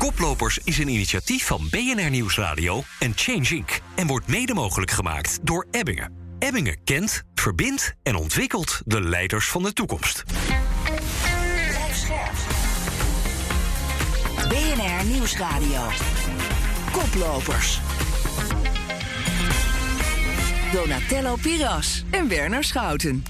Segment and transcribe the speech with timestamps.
[0.00, 3.80] Koplopers is een initiatief van BNR Nieuwsradio en Change Inc.
[3.94, 6.12] en wordt mede mogelijk gemaakt door Ebbingen.
[6.38, 10.24] Ebbingen kent, verbindt en ontwikkelt de leiders van de toekomst.
[14.48, 15.88] BNR Nieuwsradio.
[16.92, 17.80] Koplopers.
[20.72, 23.24] Donatello Piras en Werner Schouten.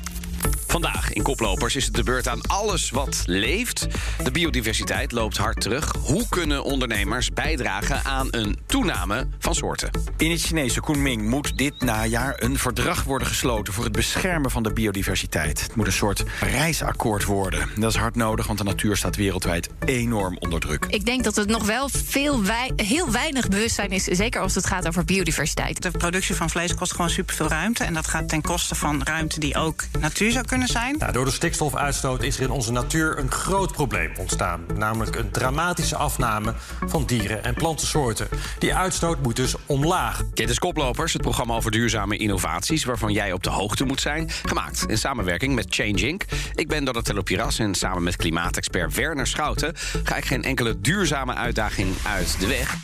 [0.71, 3.87] Vandaag in Koplopers is het de beurt aan alles wat leeft.
[4.23, 5.93] De biodiversiteit loopt hard terug.
[6.03, 9.91] Hoe kunnen ondernemers bijdragen aan een toename van soorten?
[10.17, 14.63] In het Chinese Kunming moet dit najaar een verdrag worden gesloten voor het beschermen van
[14.63, 15.63] de biodiversiteit.
[15.63, 17.69] Het moet een soort reisakkoord worden.
[17.77, 20.85] Dat is hard nodig, want de natuur staat wereldwijd enorm onder druk.
[20.89, 24.67] Ik denk dat het nog wel veel wei- heel weinig bewustzijn is, zeker als het
[24.67, 25.83] gaat over biodiversiteit.
[25.83, 27.85] De productie van vlees kost gewoon superveel ruimte.
[27.85, 30.97] En dat gaat ten koste van ruimte die ook natuur zou kunnen zijn.
[30.99, 34.67] Ja, door de stikstofuitstoot is er in onze natuur een groot probleem ontstaan.
[34.75, 36.55] Namelijk een dramatische afname
[36.87, 38.29] van dieren- en plantensoorten.
[38.59, 40.23] Die uitstoot moet dus omlaag.
[40.35, 42.85] Dit is Koplopers, het programma over duurzame innovaties...
[42.85, 44.31] waarvan jij op de hoogte moet zijn.
[44.31, 46.25] Gemaakt in samenwerking met Change Inc.
[46.55, 49.73] Ik ben Donatello Piras en samen met klimaatexpert Werner Schouten...
[50.05, 52.75] ga ik geen enkele duurzame uitdaging uit de weg.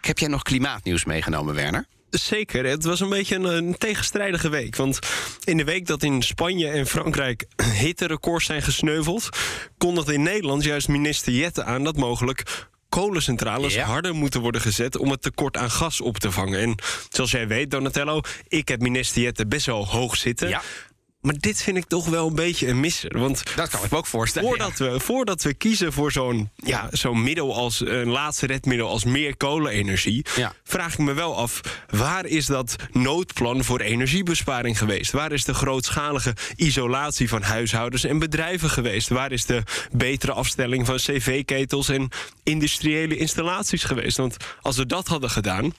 [0.00, 1.86] Heb jij nog klimaatnieuws meegenomen, Werner?
[2.10, 4.76] Zeker, het was een beetje een, een, tegenstrijdige week.
[4.76, 4.98] Want
[5.44, 9.28] in de week dat in Spanje en Frankrijk hitterecords zijn gesneuveld...
[9.78, 13.84] kondigde in Nederland juist minister Jette aan dat mogelijk kolencentrales Ja.
[13.84, 16.60] harder moeten worden gezet om het tekort aan gas op te vangen.
[16.60, 16.74] En
[17.08, 20.48] zoals jij weet, Donatello, ik heb minister Jette best wel hoog zitten.
[20.48, 20.62] Ja.
[21.20, 23.18] Maar dit vind ik toch wel een beetje een misser.
[23.18, 24.48] Want Dat kan ik me ook voorstellen.
[24.48, 29.04] Voordat, we, voordat we kiezen voor zo'n ja, zo'n middel als een laatste redmiddel als
[29.04, 30.52] meer kolenenergie, Ja.
[30.64, 31.60] vraag ik me wel af:
[31.90, 35.12] waar is dat noodplan voor energiebesparing geweest?
[35.12, 39.08] Waar is de grootschalige isolatie van huishoudens en bedrijven geweest?
[39.08, 42.08] Waar is de betere afstelling van cv-ketels en
[42.42, 44.16] industriële installaties geweest?
[44.16, 45.72] Want als we dat hadden gedaan.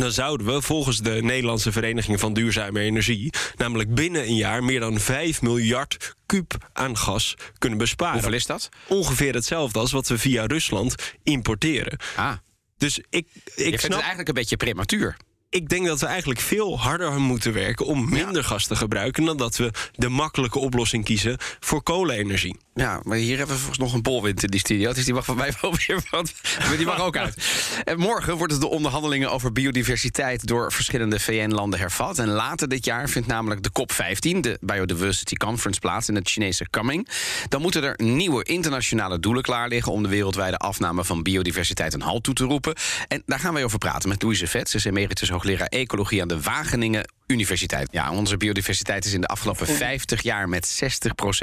[0.00, 3.32] Dan zouden we volgens de Nederlandse Vereniging van Duurzame Energie...
[3.56, 8.12] namelijk binnen een jaar meer dan 5 miljard kuub aan gas kunnen besparen.
[8.14, 8.68] Hoeveel is dat?
[8.88, 11.98] Ongeveer hetzelfde als wat we via Rusland importeren.
[12.16, 12.32] Ah,
[12.76, 15.16] Dus ik, ik vind het snap, eigenlijk een beetje prematuur.
[15.50, 17.86] ik denk dat we eigenlijk veel harder moeten werken...
[17.86, 19.24] om minder gas te gebruiken...
[19.24, 22.56] dan dat we de makkelijke oplossing kiezen voor kolenenergie.
[22.74, 24.92] Ja, maar hier hebben we volgens nog een bolwind in die studio.
[24.92, 26.32] Dus die mag van mij wel weer wat.
[26.58, 27.36] Maar die mag ook uit.
[27.84, 32.18] En morgen worden de onderhandelingen over biodiversiteit door verschillende VN-landen hervat.
[32.18, 36.68] En later dit jaar vindt namelijk de COP15, de Biodiversity Conference, plaats in het Chinese
[36.70, 37.08] Kunming.
[37.48, 42.02] Dan moeten er nieuwe internationale doelen klaar liggen om de wereldwijde afname van biodiversiteit een
[42.02, 42.74] halt toe te roepen.
[43.08, 44.70] En daar gaan wij over praten met Louise Vet.
[44.70, 47.88] Ze is emeritus hoogleraar ecologie aan de Wageningen Universiteit.
[47.90, 50.82] Ja, onze biodiversiteit is in de afgelopen 50 jaar met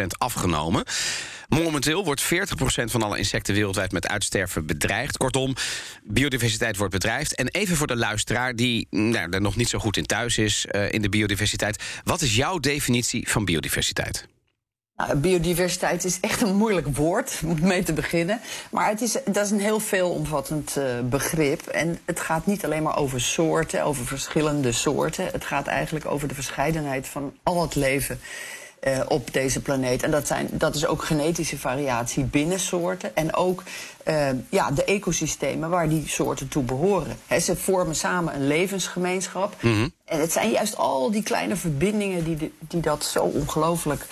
[0.01, 0.83] 60% afgenomen.
[1.47, 2.27] Momenteel wordt 40%
[2.85, 5.17] van alle insecten wereldwijd met uitsterven bedreigd.
[5.17, 5.55] Kortom,
[6.03, 7.35] biodiversiteit wordt bedreigd.
[7.35, 10.65] En even voor de luisteraar die nou, er nog niet zo goed in thuis is
[10.65, 11.83] eh, in de biodiversiteit.
[12.03, 14.27] Wat is jouw definitie van biodiversiteit?
[15.07, 18.39] Nou, biodiversiteit is echt een moeilijk woord om mee te beginnen.
[18.71, 21.61] Maar het is, dat is een heel veelomvattend eh, begrip.
[21.61, 25.25] En het gaat niet alleen maar over soorten, over verschillende soorten.
[25.31, 28.19] Het gaat eigenlijk over de verscheidenheid van al het leven
[28.79, 30.03] eh, op deze planeet.
[30.03, 33.15] En dat, zijn, dat is ook genetische variatie binnen soorten.
[33.15, 33.63] En ook
[34.03, 37.17] eh, ja, de ecosystemen waar die soorten toe behoren.
[37.41, 39.55] Ze vormen samen een levensgemeenschap.
[40.05, 44.05] En het zijn juist al die kleine verbindingen die, de- die dat zo ongelooflijk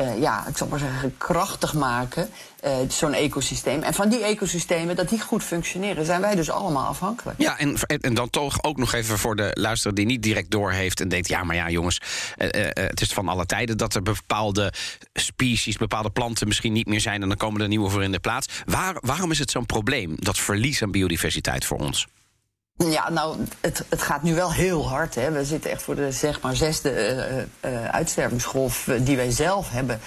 [0.00, 2.30] eh, ja, ik zal maar zeggen, krachtig maken,
[2.60, 3.82] eh, zo'n ecosysteem.
[3.82, 7.40] En van die ecosystemen, dat die goed functioneren, zijn wij dus allemaal afhankelijk.
[7.40, 11.00] Ja, en, en dan toch ook nog even voor de luisteraar die niet direct doorheeft
[11.00, 12.00] en denkt: ja, maar ja, jongens,
[12.36, 14.72] eh, het is van alle tijden dat er bepaalde
[15.12, 18.20] species, bepaalde planten misschien niet meer zijn en dan komen er nieuwe voor in de
[18.20, 18.62] plaats.
[18.64, 22.06] Waar, waarom is het zo'n probleem, dat verlies aan biodiversiteit voor ons?
[22.88, 25.14] Ja, nou, het, het gaat nu wel heel hard.
[25.14, 25.30] Hè.
[25.30, 26.90] We zitten echt voor de zeg maar, zesde
[27.60, 30.00] eh, uitstervingsgolf die wij zelf hebben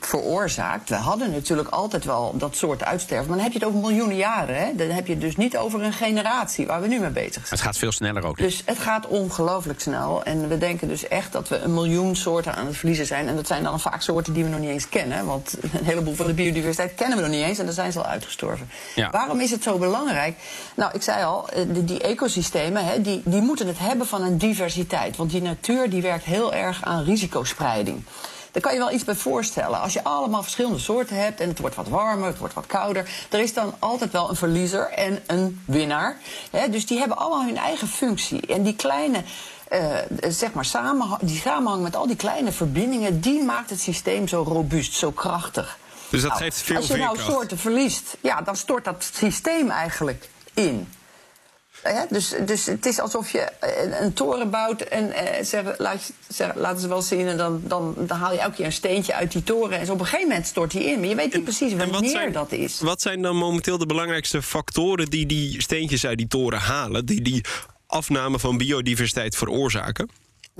[0.00, 0.88] veroorzaakt.
[0.88, 3.26] We hadden natuurlijk altijd wel dat soort uitsterven.
[3.26, 4.56] Maar dan heb je het over miljoenen jaren.
[4.56, 4.74] Hè.
[4.74, 7.44] Dan heb je het dus niet over een generatie waar we nu mee bezig zijn.
[7.48, 8.36] Het gaat veel sneller ook.
[8.36, 10.24] Dus het gaat ongelooflijk snel.
[10.24, 13.28] En we denken dus echt dat we een miljoen soorten aan het verliezen zijn.
[13.28, 15.26] En dat zijn dan vaak soorten die we nog niet eens kennen.
[15.26, 17.58] Want een heleboel van de biodiversiteit kennen we nog niet eens.
[17.58, 18.70] En dan zijn ze al uitgestorven.
[18.94, 19.10] Ja.
[19.10, 20.36] Waarom is het zo belangrijk?
[20.74, 24.22] Nou, ik zei al, eh, die, die ecosystemen hè, die, die moeten het hebben van
[24.22, 25.16] een diversiteit.
[25.16, 28.02] Want die natuur die werkt heel erg aan risicospreiding.
[28.52, 29.80] Daar kan je wel iets bij voorstellen.
[29.80, 33.10] Als je allemaal verschillende soorten hebt en het wordt wat warmer, het wordt wat kouder,
[33.30, 36.16] er is dan altijd wel een verliezer en een winnaar.
[36.70, 38.46] Dus die hebben allemaal hun eigen functie.
[38.46, 39.22] En die kleine.
[39.68, 39.96] eh,
[40.28, 44.42] zeg maar samenhang, die samenhang met al die kleine verbindingen, die maakt het systeem zo
[44.42, 45.78] robuust, zo krachtig.
[46.08, 47.32] Dus dat Nou, geeft veel Als je nou veerkracht.
[47.32, 50.88] soorten verliest, ja, dan stort dat systeem eigenlijk in.
[51.82, 52.04] Hè?
[52.08, 56.80] Dus, dus het is alsof je een, een toren bouwt en eh, laat, zeg, laten
[56.80, 57.26] ze wel zien...
[57.26, 59.78] en dan, dan, dan haal je elke keer een steentje uit die toren...
[59.78, 61.00] en zo op een gegeven moment stort die in.
[61.00, 62.80] Maar je weet niet precies wanneer zijn, dat is.
[62.80, 67.22] Wat zijn dan momenteel de belangrijkste factoren die die steentjes uit die toren halen, die
[67.22, 67.44] die
[67.86, 70.08] afname van biodiversiteit veroorzaken?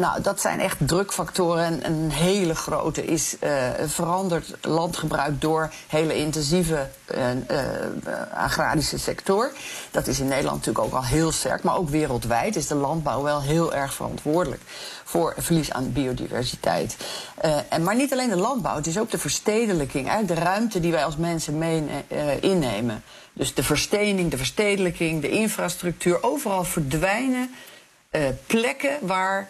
[0.01, 1.65] Nou, dat zijn echt drukfactoren.
[1.65, 7.37] En een hele grote is eh, veranderd landgebruik door hele intensieve eh, eh,
[8.35, 9.53] agrarische sector.
[9.91, 11.63] Dat is in Nederland natuurlijk ook al heel sterk.
[11.63, 14.63] Maar ook wereldwijd is de landbouw wel heel erg verantwoordelijk
[15.05, 16.97] voor verlies aan biodiversiteit.
[17.69, 20.21] En, maar niet alleen de landbouw, het is ook de verstedelijking.
[20.27, 21.85] De ruimte die wij als mensen mee
[22.41, 23.03] innemen.
[23.33, 26.23] Dus de verstening, de verstedelijking, de infrastructuur.
[26.23, 27.55] Overal verdwijnen
[28.47, 29.49] plekken waar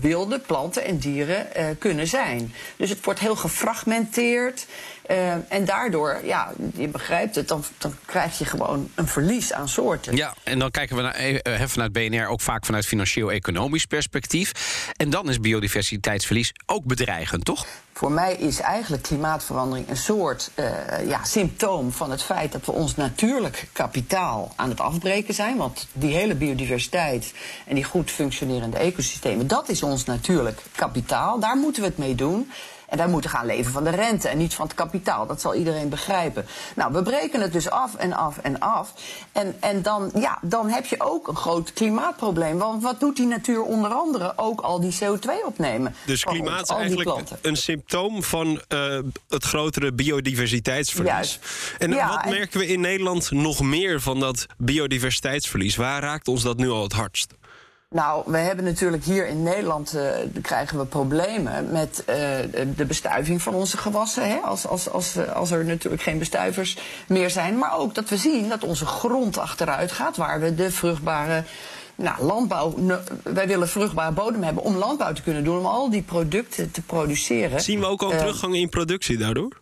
[0.00, 2.54] wilde planten en dieren eh, kunnen zijn.
[2.76, 4.66] Dus het wordt heel gefragmenteerd.
[5.12, 9.68] Eh, en daardoor, ja, je begrijpt het, dan, dan krijg je gewoon een verlies aan
[9.68, 10.16] soorten.
[10.16, 14.52] Ja, en dan kijken we naar, eh, eh, vanuit BNR ook vaak vanuit financieel-economisch perspectief.
[14.96, 17.66] En dan is biodiversiteitsverlies ook bedreigend, toch?
[17.92, 20.66] Voor mij is eigenlijk klimaatverandering een soort eh,
[21.06, 25.56] ja, symptoom van het feit dat we ons natuurlijk kapitaal aan het afbreken zijn.
[25.56, 27.32] Want die hele biodiversiteit
[27.66, 31.38] en die goed functionerende ecosystemen, dat is ons natuurlijk kapitaal.
[31.38, 32.50] Daar moeten we het mee doen.
[32.92, 35.26] En wij moeten gaan leven van de rente en niet van het kapitaal.
[35.26, 36.46] Dat zal iedereen begrijpen.
[36.76, 38.92] Nou, we breken het dus af en af en af.
[39.32, 42.58] En, en dan, ja, dan heb je ook een groot klimaatprobleem.
[42.58, 44.32] Want wat doet die natuur onder andere?
[44.36, 45.94] Ook al die CO2 opnemen.
[46.06, 47.10] Dus ons, klimaat is eigenlijk
[47.42, 48.98] een symptoom van eh,
[49.28, 51.10] het grotere biodiversiteitsverlies.
[51.12, 51.38] Juist.
[51.78, 55.76] En Ja, wat en- merken we in Nederland nog meer van dat biodiversiteitsverlies?
[55.76, 57.34] Waar raakt ons dat nu al het hardst?
[57.92, 60.10] Nou, we hebben natuurlijk hier in Nederland eh,
[60.42, 62.16] krijgen we problemen met eh,
[62.76, 64.28] de bestuiving van onze gewassen.
[64.28, 64.36] Hè?
[64.36, 67.58] Als, als, als, eh, als er natuurlijk geen bestuivers meer zijn.
[67.58, 71.44] Maar ook dat we zien dat onze grond achteruit gaat, waar we de vruchtbare.
[71.94, 72.74] Nou, landbouw.
[73.22, 76.82] Wij willen vruchtbare bodem hebben om landbouw te kunnen doen, om al die producten te
[76.82, 77.60] produceren.
[77.60, 79.61] Zien we ook al een teruggang in productie daardoor?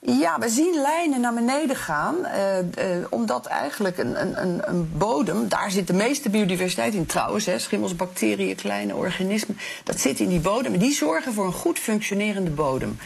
[0.00, 2.24] Ja, we zien lijnen naar beneden gaan.
[2.24, 7.46] eh, eh, omdat eigenlijk een, een, een, bodem, daar zit de meeste biodiversiteit in trouwens.
[7.46, 9.58] Hè, schimmels, bacteriën, kleine organismen.
[9.84, 10.72] Dat zit in die bodem.
[10.72, 12.98] En die zorgen voor een goed functionerende bodem.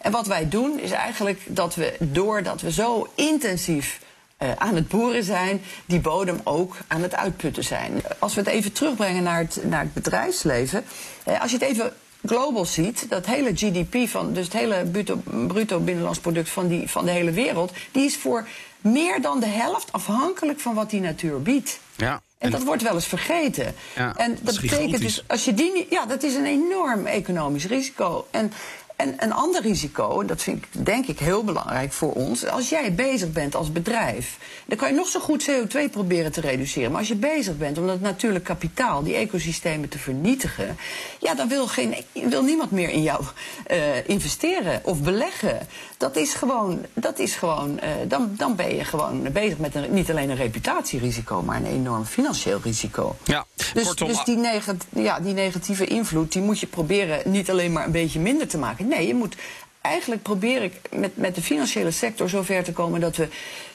[0.00, 4.00] En wat wij doen is eigenlijk dat we, doordat we zo intensief
[4.36, 8.02] eh, aan het boeren zijn, die bodem ook aan het uitputten zijn.
[8.18, 10.84] Als we het even terugbrengen naar het, naar het bedrijfsleven.
[11.40, 11.92] als je het even
[12.24, 16.90] global ziet, dat hele GDP van, dus het hele bruto, bruto binnenlands product van, die,
[16.90, 18.48] van de hele wereld, die is voor
[18.80, 21.80] meer dan de helft afhankelijk van wat die natuur biedt.
[21.96, 22.20] Ja.
[22.38, 23.74] En dat wordt wel eens vergeten.
[23.94, 25.86] Ja, en dat betekent dus, als je die niet.
[25.90, 28.26] Ja, dat is een enorm economisch risico.
[28.30, 28.52] En,
[28.98, 32.46] en een ander risico, en dat vind ik denk ik heel belangrijk voor ons.
[32.46, 36.40] Als jij bezig bent als bedrijf, dan kan je nog zo goed CO2 proberen te
[36.40, 36.90] reduceren.
[36.90, 40.76] Maar als je bezig bent om dat natuurlijk kapitaal, die ecosystemen te vernietigen.
[41.18, 43.24] Ja, dan wil, geen, wil niemand meer in jou
[43.66, 45.58] eh, investeren of beleggen.
[45.96, 49.92] Dat is gewoon, dat is gewoon eh, dan, dan ben je gewoon bezig met een,
[49.92, 53.16] niet alleen een reputatierisico, maar een enorm financieel risico.
[53.24, 54.38] Ja, Dus, kortom, dus die,
[55.02, 58.58] ja, die negatieve invloed die moet je proberen niet alleen maar een beetje minder te
[58.58, 58.87] maken.
[58.88, 59.36] Nee, je moet
[59.80, 63.28] eigenlijk probeer ik met, met de financiële sector zover te komen dat we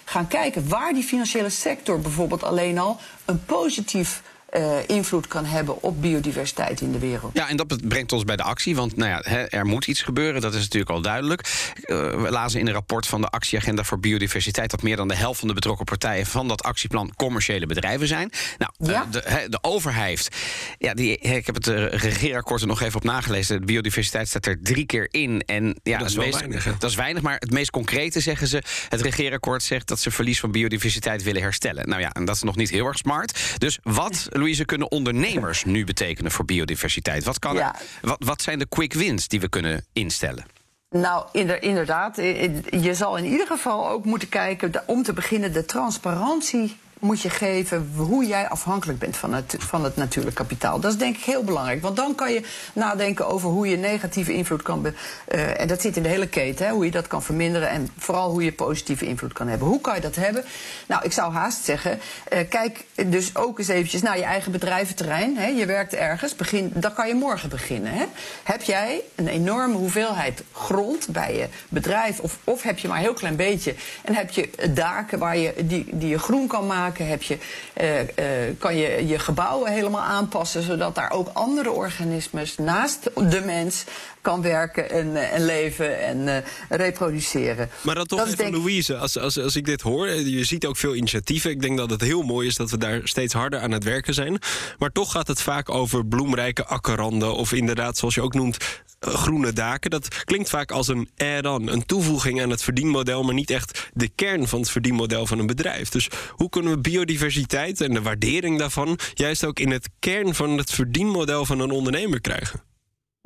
[0.05, 4.21] gaan kijken waar die financiële sector bijvoorbeeld alleen al een positief
[4.53, 7.31] eh, invloed kan hebben op biodiversiteit in de wereld.
[7.33, 8.75] Ja, en dat brengt ons bij de actie.
[8.75, 11.71] Want nou ja, hè, er moet iets gebeuren, dat is natuurlijk al duidelijk.
[11.81, 14.71] Eh, we lazen in een rapport van de Actieagenda voor Biodiversiteit...
[14.71, 18.31] dat meer dan de helft van de betrokken partijen van dat actieplan commerciële bedrijven zijn.
[18.57, 20.29] Nou, eh, de, hè, de overheid,
[20.77, 23.59] ja, die, hè, ik heb het uh, regeerakkoord er nog even op nagelezen.
[23.59, 25.43] De biodiversiteit staat er drie keer in.
[25.45, 26.77] En ja, Dat is meest- weinig?
[26.77, 28.61] Dat is weinig, maar het meest concrete zeggen ze...
[28.89, 31.89] het regeerakkoord zegt dat ze verlies van biodiversiteit willen herstellen.
[31.89, 33.39] Nou ja, en dat is nog niet heel erg smart.
[33.57, 37.23] Dus wat, Louise, kunnen ondernemers nu betekenen voor biodiversiteit?
[37.23, 40.45] Wat, kan er- wat, wat zijn de quick wins die we kunnen instellen?
[40.89, 42.17] Nou, inder- inderdaad.
[42.17, 46.75] eh, eh, Je zal in ieder geval ook moeten kijken, om te beginnen, de transparantie
[47.03, 50.79] moet je geven hoe jij afhankelijk bent van het, van het natuurlijk kapitaal.
[50.79, 51.81] Dat is denk ik heel belangrijk.
[51.81, 52.41] Want dan kan je
[52.73, 54.85] nadenken over hoe je negatieve invloed kan...
[55.27, 57.69] Eh, en dat zit in de hele keten, hè, hoe je dat kan verminderen...
[57.69, 59.67] en vooral hoe je positieve invloed kan hebben.
[59.67, 60.43] Hoe kan je dat hebben?
[60.87, 65.37] Nou, ik zou haast zeggen, eh, kijk dus ook eens eventjes naar je eigen bedrijventerrein.
[65.37, 65.47] Hè.
[65.47, 67.91] Je werkt ergens, begin, dan kan je morgen beginnen.
[67.91, 68.05] Hè.
[68.43, 72.19] Heb jij een enorme hoeveelheid grond bij je bedrijf...
[72.19, 73.75] Of, of heb je maar een heel klein beetje...
[74.01, 76.92] en heb je daken waar je, die, die je groen kan maken...
[76.97, 77.37] Heb je,
[77.73, 80.63] eh, eh, kan je je gebouwen helemaal aanpassen...
[80.63, 83.83] zodat daar ook andere organismes naast de mens
[84.23, 87.69] kan werken en, eh, en leven en eh, reproduceren.
[87.81, 90.07] Maar dan toch Dat is even, denk- Louise, als, als, als ik dit hoor...
[90.07, 91.51] eh, je ziet ook veel initiatieven.
[91.51, 94.13] Ik denk dat het heel mooi is dat we daar steeds harder aan het werken
[94.13, 94.37] zijn.
[94.77, 97.35] Maar toch gaat het vaak over bloemrijke akkerranden...
[97.35, 98.57] of inderdaad, zoals je ook noemt,
[98.99, 99.89] groene daken.
[99.89, 103.23] Dat klinkt vaak als een add-on, een toevoeging aan het verdienmodel...
[103.23, 105.89] maar niet echt de kern van het verdienmodel van een bedrijf.
[105.89, 108.99] Dus hoe kunnen we biodiversiteit en de waardering daarvan...
[109.13, 112.71] juist ook in het kern van het verdienmodel van een ondernemer krijgen?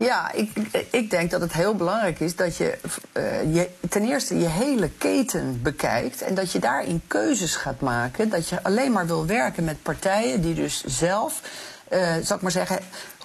[0.04, 0.52] Ja, ik,
[0.92, 2.78] ik denk dat het heel belangrijk is dat je,
[3.12, 8.30] eh, je ten eerste je hele keten bekijkt en dat je daarin keuzes gaat maken.
[8.30, 11.42] Dat je alleen maar wil werken met partijen die dus zelf,
[11.88, 12.80] eh zal ik maar zeggen,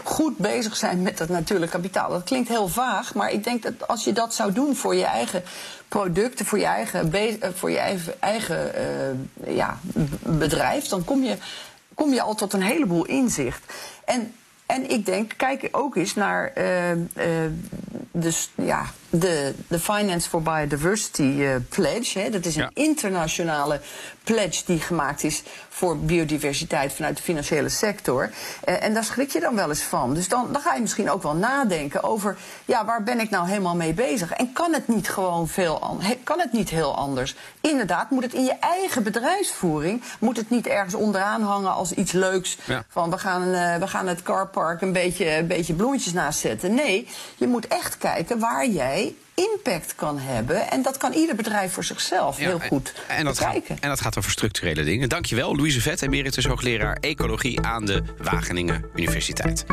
[0.05, 2.11] goed bezig zijn met dat natuurlijk kapitaal.
[2.11, 5.05] Dat klinkt heel vaag, maar ik denk dat als je dat zou doen voor je
[5.05, 5.43] eigen
[5.88, 8.73] producten, voor je eigen, eh, voor je eigen,
[9.47, 9.79] ja,
[10.23, 11.37] bedrijf, dan kom je,
[11.95, 13.73] kom je al tot een heleboel inzicht.
[14.05, 14.35] En
[14.73, 17.52] en ik denk, kijk ook eens naar eh, eh,
[18.12, 22.19] dus, ja, de, de Finance for Biodiversity eh, Pledge.
[22.19, 22.31] Hè.
[22.31, 22.71] Dat is een Ja.
[22.75, 23.81] internationale
[24.25, 28.31] pledge die gemaakt is voor biodiversiteit vanuit de financiële sector.
[28.64, 30.14] Eh, en daar schrik je dan wel eens van.
[30.14, 33.49] Dus dan, dan ga je misschien ook wel nadenken over, ja, waar ben ik nou
[33.49, 34.33] helemaal mee bezig?
[34.33, 35.81] En kan het niet gewoon veel
[36.25, 37.35] kan het niet heel anders?
[37.61, 42.12] Inderdaad, moet het in je eigen bedrijfsvoering, moet het niet ergens onderaan hangen als iets
[42.12, 42.59] leuks.
[42.64, 42.85] Ja.
[42.88, 46.75] Van we gaan, eh, we gaan het carpark een beetje, een beetje bloemetjes naast zetten.
[46.75, 49.01] Nee, je moet echt kijken waar jij
[49.50, 50.70] impact kan hebben.
[50.70, 53.88] En dat kan ieder bedrijf voor zichzelf Ja, heel goed en, en dat gaat, en
[53.88, 55.08] dat gaat over structurele dingen.
[55.08, 59.64] Dankjewel, Louise Vet, emeritus hoogleraar Ecologie aan de Wageningen Universiteit.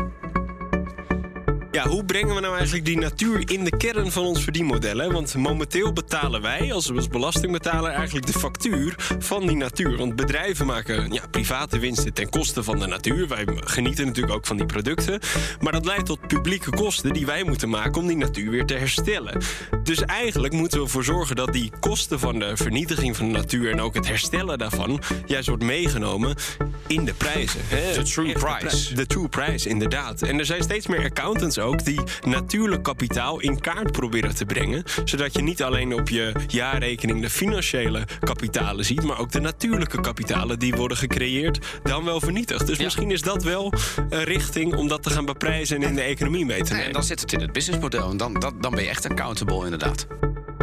[1.72, 4.98] Ja, hoe brengen we nou eigenlijk die natuur in de kern van ons verdienmodel?
[4.98, 5.10] Hè?
[5.10, 9.96] Want momenteel betalen wij als, als belastingbetaler eigenlijk de factuur van die natuur.
[9.96, 13.28] Want bedrijven maken ja, private winsten ten koste van de natuur.
[13.28, 15.20] Wij genieten natuurlijk ook van die producten.
[15.60, 18.74] Maar dat leidt tot publieke kosten die wij moeten maken om die natuur weer te
[18.74, 19.40] herstellen.
[19.82, 23.70] Dus eigenlijk moeten we ervoor zorgen dat die kosten van de vernietiging van de natuur
[23.70, 26.36] en ook het herstellen daarvan juist wordt meegenomen
[26.86, 27.60] in de prijzen.
[27.64, 27.92] Hè?
[27.92, 28.94] The true price.
[28.94, 30.22] de true price, inderdaad.
[30.22, 34.82] En er zijn steeds meer accountants ook die natuurlijk kapitaal in kaart proberen te brengen.
[35.04, 40.00] Zodat je niet alleen op je jaarrekening de financiële kapitalen ziet, maar ook de natuurlijke
[40.00, 42.66] kapitalen die worden gecreëerd, dan wel vernietigd.
[42.66, 42.84] Dus Ja.
[42.84, 43.72] misschien is dat wel
[44.08, 46.86] een richting om dat te gaan beprijzen en in de economie mee te nemen.
[46.86, 49.64] en dan zit het in het businessmodel en dan, dat, dan ben je echt accountable
[49.64, 50.06] inderdaad.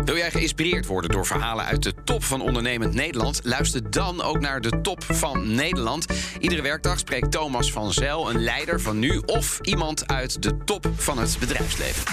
[0.07, 3.39] Wil jij geïnspireerd worden door verhalen uit de top van ondernemend Nederland?
[3.43, 6.05] Luister dan ook naar de top van Nederland.
[6.39, 9.21] Iedere werkdag spreekt Thomas van Zel, een leider van nu...
[9.25, 12.03] of iemand uit de top van het bedrijfsleven.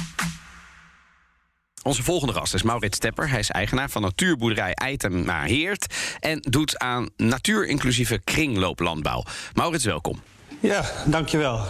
[1.82, 3.28] Onze volgende gast is Maurits Tepper.
[3.28, 5.94] Hij is eigenaar van natuurboerderij Eitema Heert...
[6.20, 9.24] en doet aan natuurinclusieve kringlooplandbouw.
[9.52, 10.22] Maurits, welkom.
[10.60, 11.66] Ja, dankjewel.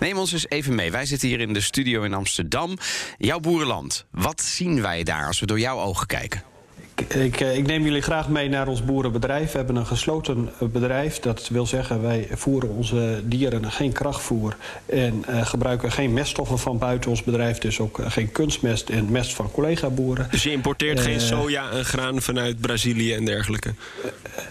[0.00, 0.90] Neem ons eens even mee.
[0.90, 2.76] Wij zitten hier in de studio in Amsterdam.
[3.18, 4.06] Jouw boerenland.
[4.10, 6.53] Wat zien wij daar als we door jouw ogen kijken?
[6.96, 9.50] Ik, ik, eh, ik neem jullie graag mee naar ons boerenbedrijf.
[9.50, 11.18] We hebben een gesloten eh, bedrijf.
[11.18, 14.56] Dat wil zeggen, wij voeren onze dieren geen krachtvoer...
[14.86, 17.58] en eh, gebruiken geen meststoffen van buiten ons bedrijf.
[17.58, 20.28] Dus ook geen kunstmest en mest van collega-boeren.
[20.30, 23.74] Dus je importeert geen soja en graan vanuit Brazilië en dergelijke.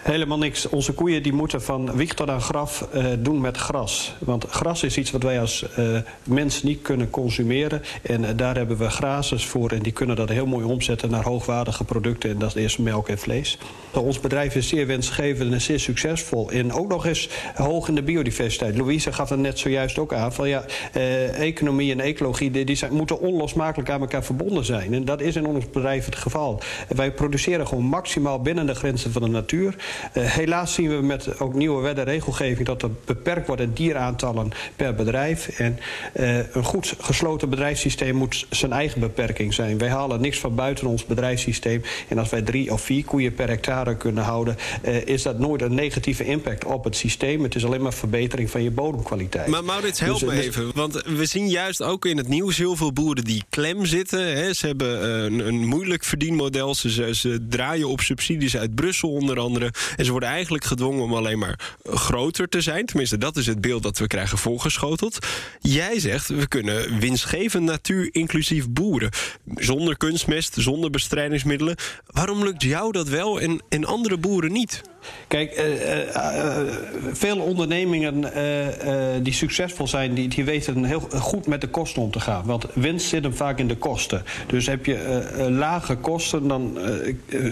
[0.02, 0.68] Helemaal niks.
[0.68, 4.14] Onze koeien die moeten van wieg tot aan graf doen met gras.
[4.18, 5.66] Want gras is iets wat wij als
[6.24, 7.82] mens niet kunnen consumeren.
[8.02, 9.70] En daar hebben we grazers voor.
[9.70, 12.30] En die kunnen dat heel mooi omzetten naar hoogwaardige producten.
[12.30, 13.58] En dat is melk en vlees.
[14.00, 16.50] Ons bedrijf is zeer wensgevend en zeer succesvol.
[16.50, 18.76] En ook nog eens hoog in de biodiversiteit.
[18.76, 20.32] Louise gaf het net zojuist ook aan.
[20.32, 24.94] Van ja, eh, economie en ecologie die, zijn, moeten onlosmakelijk aan elkaar verbonden zijn.
[24.94, 26.62] En dat is in ons bedrijf het geval.
[26.88, 29.74] Wij produceren gewoon maximaal binnen de grenzen van de natuur.
[30.12, 34.50] Eh, helaas zien we met ook nieuwe wet en regelgeving dat er beperkt worden dieraantallen
[34.76, 35.48] per bedrijf.
[35.48, 35.78] En
[36.12, 39.78] eh, een goed gesloten bedrijfssysteem moet zijn eigen beperking zijn.
[39.78, 41.82] Wij halen niks van buiten ons bedrijfssysteem.
[42.08, 45.62] En als wij drie of vier koeien per hectare kunnen houden, eh, is dat nooit
[45.62, 47.42] een negatieve impact op het systeem.
[47.42, 49.46] Het is alleen maar verbetering van je bodemkwaliteit.
[49.46, 50.70] Maar Maurits, help Dus, me even.
[50.74, 54.36] Want we zien juist ook in het nieuws heel veel boeren die klem zitten.
[54.36, 54.52] Hè.
[54.52, 56.74] Ze hebben eh, een, een moeilijk verdienmodel.
[56.74, 59.72] Ze, ze, ze draaien op subsidies uit Brussel onder andere.
[59.96, 62.86] En ze worden eigenlijk gedwongen om alleen maar groter te zijn.
[62.86, 65.26] Tenminste, dat is het beeld dat we krijgen voorgeschoteld.
[65.60, 69.10] Jij zegt, we kunnen winstgevend natuur inclusief boeren.
[69.54, 71.76] Zonder kunstmest, zonder bestrijdingsmiddelen.
[72.14, 74.82] Waarom lukt jou dat wel en, en andere boeren niet?
[75.28, 75.64] Kijk, eh,
[77.12, 78.24] veel ondernemingen
[79.22, 82.44] die succesvol zijn, die, die weten heel goed met de kosten om te gaan.
[82.44, 84.22] Want winst zit hem vaak in de kosten.
[84.46, 86.78] Dus heb je lage kosten, dan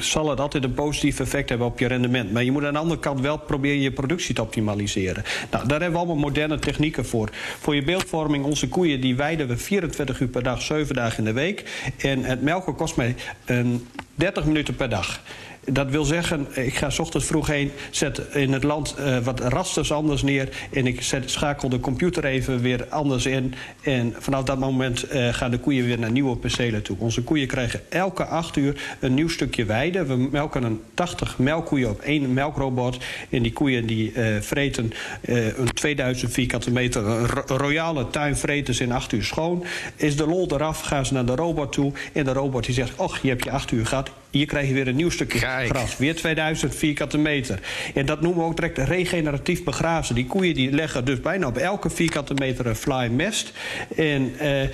[0.00, 2.32] zal het altijd een positief effect hebben op je rendement.
[2.32, 5.24] Maar je moet aan de andere kant wel proberen je productie te optimaliseren.
[5.50, 7.30] Nou, daar hebben we allemaal moderne technieken voor.
[7.60, 11.24] Voor je beeldvorming, onze koeien, die weiden we 24 uur per dag, 7 dagen in
[11.24, 11.90] de week.
[11.98, 15.20] En het melken kost mij een 30 minuten per dag.
[15.64, 19.40] Dat wil zeggen, ik ga 's ochtends vroeg heen, zet in het land eh, wat
[19.40, 20.48] rasters anders neer...
[20.72, 23.54] en ik zet, schakel de computer even weer anders in.
[23.82, 26.96] En vanaf dat moment eh, gaan de koeien weer naar nieuwe percelen toe.
[26.98, 30.04] Onze koeien krijgen elke acht uur een nieuw stukje weide.
[30.04, 32.98] We melken een 80 melkkoeien op één melkrobot.
[33.30, 34.92] En die koeien die eh, vreten
[35.22, 37.02] een 2000 vierkante meter...
[37.46, 39.64] royale tuin vreten ze in acht uur schoon.
[39.96, 41.92] Is de lol eraf, gaan ze naar de robot toe.
[42.12, 44.10] En de robot die zegt, och, je hebt je acht uur gehad...
[44.32, 45.96] Hier krijg je weer een nieuw stukje gras.
[45.96, 47.60] Weer 2000 vierkante meter.
[47.94, 50.14] En dat noemen we ook direct regeneratief begrazen.
[50.14, 53.52] Die koeien die leggen dus bijna op elke vierkante meter een fly mest.
[53.96, 54.70] En eh, eh,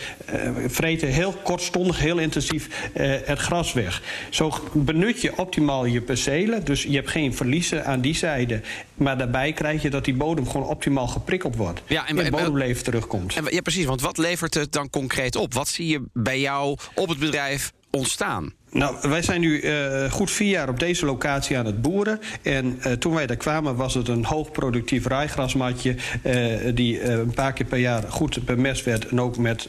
[0.66, 4.02] vreten heel kortstondig, heel intensief eh, het gras weg.
[4.30, 6.64] Zo benut je optimaal je percelen.
[6.64, 8.60] Dus je hebt geen verliezen aan die zijde.
[8.94, 11.82] Maar daarbij krijg je dat die bodem gewoon optimaal geprikkeld wordt.
[11.86, 13.36] Ja, en- en, bodemleven terugkomt.
[13.36, 13.84] En, ja, precies.
[13.84, 15.54] Want wat levert het dan concreet op?
[15.54, 18.52] Wat zie je bij jou op het bedrijf ontstaan?
[18.70, 22.20] Nou, wij zijn nu eh, goed vier jaar op deze locatie aan het boeren.
[22.42, 25.94] En eh, toen wij daar kwamen was het een hoogproductief raaigrasmatje...
[26.22, 26.34] eh,
[26.74, 29.08] die een paar keer per jaar goed bemest werd...
[29.08, 29.68] en ook met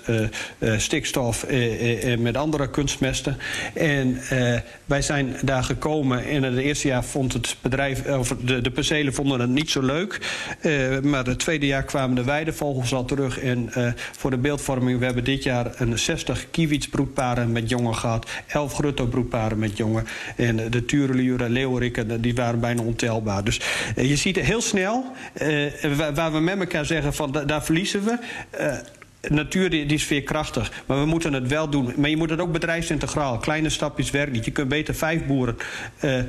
[0.77, 3.37] stikstof en met andere kunstmesten.
[3.73, 4.19] En
[4.85, 8.07] wij zijn daar gekomen en in het eerste jaar vond het bedrijf...
[8.07, 10.19] of de, de percelen vonden het niet zo leuk.
[11.03, 13.39] Maar het tweede jaar kwamen de weidevogels al terug.
[13.39, 13.69] En
[14.17, 18.29] voor de beeldvorming, we hebben dit jaar een 60 kiewitsbroedparen met jongen gehad...
[18.47, 20.05] 11 grutto-broedparen met jongen.
[20.35, 23.43] En eh, de tureluren, leeuwerikken, die waren bijna ontelbaar.
[23.43, 23.59] Dus
[23.95, 25.65] eh, je ziet heel snel, eh,
[25.97, 28.17] waar, waar we met elkaar zeggen van da- daar verliezen we...
[28.49, 28.73] Eh,
[29.27, 31.93] Natuur die is veerkrachtig, maar we moeten het wel doen.
[31.97, 33.37] Maar je moet het ook bedrijfsintegraal.
[33.37, 34.43] Kleine stapjes werken.
[34.43, 35.57] Je kunt beter vijf boeren
[35.99, 36.19] eh,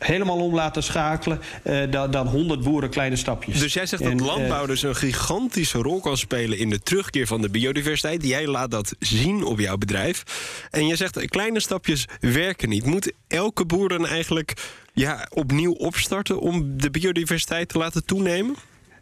[0.00, 1.40] helemaal om laten schakelen...
[1.62, 3.58] eh, dan, dan honderd boeren kleine stapjes.
[3.58, 6.80] Dus jij zegt En, dat eh, landbouw dus een gigantische rol kan spelen in de
[6.80, 8.26] terugkeer van de biodiversiteit.
[8.26, 10.22] Jij laat dat zien op jouw bedrijf.
[10.70, 12.84] En je zegt kleine stapjes werken niet.
[12.84, 14.54] Moet elke boer dan eigenlijk
[14.92, 18.56] ja, opnieuw opstarten om de biodiversiteit te laten toenemen?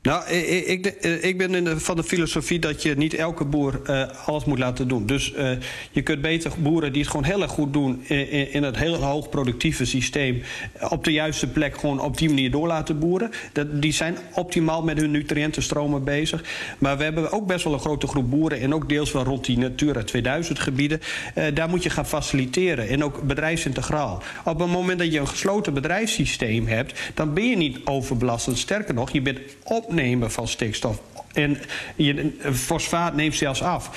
[0.08, 3.80] Nou, ik, ik, eh, ik ben de, van de filosofie dat je niet elke boer
[3.84, 5.06] eh, alles moet laten doen.
[5.06, 5.50] Dus eh,
[5.90, 8.04] je kunt beter boeren die het gewoon heel erg goed doen...
[8.06, 10.42] in, in- het heel hoog productieve systeem...
[10.88, 13.30] op de juiste plek gewoon op die manier door laten boeren.
[13.52, 16.44] Dat, die zijn optimaal met hun nutriëntenstromen bezig.
[16.78, 18.60] Maar we hebben ook best wel een grote groep boeren...
[18.60, 21.00] en ook deels wel rond die Natura 2000 gebieden.
[21.34, 22.88] Eh, daar moet je gaan faciliteren.
[22.88, 24.23] En ook bedrijfsintegraal.
[24.44, 27.00] Op het moment dat je een gesloten bedrijfssysteem hebt...
[27.14, 28.58] dan ben je niet overbelastend.
[28.58, 29.38] Sterker nog, je bent
[29.99, 31.00] opnemen van stikstof.
[31.38, 31.58] En
[31.96, 33.90] je, fosfaat neemt zelfs af.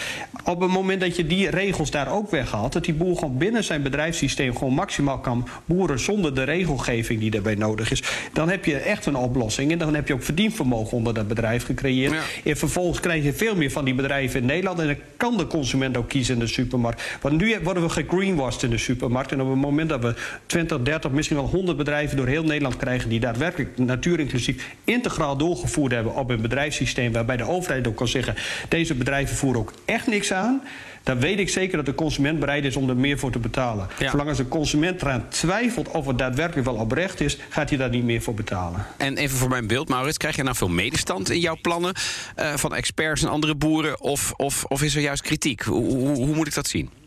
[0.43, 2.73] Op het moment dat je die regels daar ook weghaalt...
[2.73, 4.57] dat die boer gewoon binnen zijn bedrijfssysteem...
[4.57, 8.03] gewoon maximaal kan boeren zonder de regelgeving die daarbij nodig is...
[8.33, 9.71] dan heb je echt een oplossing.
[9.71, 12.13] En dan heb je ook verdienvermogen onder dat bedrijf gecreëerd.
[12.43, 14.79] En vervolgens krijg je veel meer van die bedrijven in Nederland...
[14.79, 17.17] en dan kan de consument ook kiezen in de supermarkt.
[17.21, 19.31] Want nu worden we gegreenwashed in de supermarkt...
[19.31, 22.17] en op het moment dat we 20, 30, misschien wel 100 bedrijven...
[22.17, 24.67] door heel Nederland krijgen die daadwerkelijk natuurinclusief...
[24.83, 27.11] integraal doorgevoerd hebben op een bedrijfssysteem...
[27.11, 28.35] waarbij de overheid ook kan zeggen...
[28.69, 30.61] deze bedrijven voeren ook echt niks aan...
[31.03, 33.87] dan weet ik zeker dat de consument bereid is om er meer voor te betalen.
[33.99, 37.37] Zolang als een consument eraan twijfelt of het daadwerkelijk wel oprecht is...
[37.49, 38.85] gaat hij daar niet meer voor betalen.
[38.97, 41.93] En even voor mijn beeld, Maurits, krijg je nou veel medestand in jouw plannen
[42.35, 44.01] eh, van experts en andere boeren?
[44.01, 45.61] Of, of, of is er juist kritiek?
[45.61, 47.00] Hoe, hoe, hoe moet ik dat zien?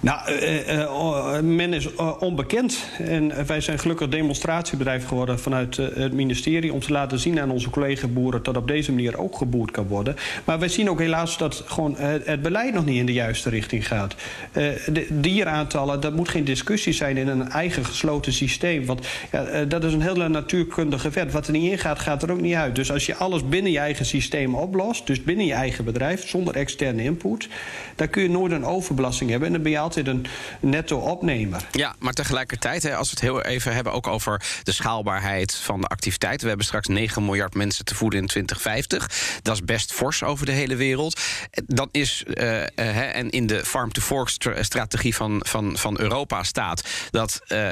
[0.00, 2.84] Nou, eh, eh, oh, men is eh, onbekend.
[2.98, 6.72] En wij zijn gelukkig demonstratiebedrijf geworden vanuit eh, het ministerie...
[6.72, 10.16] om te laten zien aan onze collega-boeren dat op deze manier ook geboerd kan worden.
[10.44, 13.50] Maar wij zien ook helaas dat gewoon eh, het beleid nog niet in de juiste
[13.50, 14.14] richting gaat.
[14.52, 18.86] Eh, de dieraantallen, dat moet geen discussie zijn in een eigen gesloten systeem.
[18.86, 21.32] Want ja, eh, dat is een hele natuurkundige wet.
[21.32, 22.74] Wat er niet in gaat, gaat er ook niet uit.
[22.74, 25.06] Dus als je alles binnen je eigen systeem oplost...
[25.06, 27.48] dus binnen je eigen bedrijf, zonder externe input...
[27.96, 29.48] dan kun je nooit een overbelasting hebben...
[29.48, 30.26] en dan ben je altijd een
[30.60, 31.66] netto-opnemer.
[31.72, 35.80] Ja, maar tegelijkertijd, hè, als we het heel even hebben ook over de schaalbaarheid van
[35.80, 36.40] de activiteiten.
[36.42, 39.40] We hebben straks 9 miljard mensen te voeden in 2050.
[39.42, 41.20] Dat is best fors over de hele wereld.
[41.66, 47.40] Dan is, eh, eh, hè, en in de farm-to-fork-strategie van, van, van Europa staat dat,
[47.46, 47.68] eh,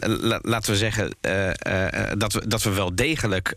[0.00, 1.16] la- laten we zeggen,
[2.18, 3.54] dat, we, dat we wel degelijk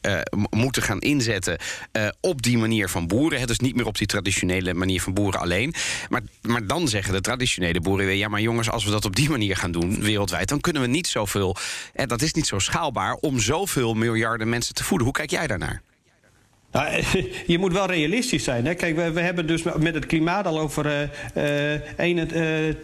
[0.49, 1.57] moeten gaan inzetten
[2.19, 3.39] op die manier van boeren.
[3.39, 5.73] Hè, dus niet meer op die traditionele manier van boeren alleen.
[6.09, 8.15] Maar, maar dan zeggen de traditionele boeren weer...
[8.15, 10.49] ja, maar jongens, als we dat op die manier gaan doen wereldwijd...
[10.49, 11.55] dan kunnen we niet zoveel,
[11.93, 13.13] en dat is niet zo schaalbaar...
[13.13, 15.07] om zoveel miljarden mensen te voeden.
[15.07, 15.81] Hoe kijk jij daarnaar?
[16.71, 17.03] Nou,
[17.53, 18.65] je moet wel realistisch zijn.
[18.65, 18.73] Hè?
[18.73, 21.73] Kijk, we, hebben dus met het klimaat al over uh,
[22.13, 22.75] uh,